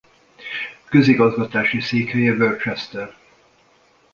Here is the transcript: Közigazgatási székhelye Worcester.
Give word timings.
Közigazgatási 0.85 1.79
székhelye 1.81 2.31
Worcester. 2.31 3.15